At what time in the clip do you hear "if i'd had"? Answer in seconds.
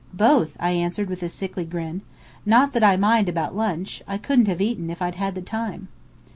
4.89-5.35